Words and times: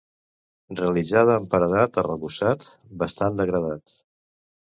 Realitzada 0.77 1.35
amb 1.41 1.51
paredat 1.51 1.99
arrebossat, 2.03 2.67
bastant 3.05 3.39
degradat. 3.43 3.97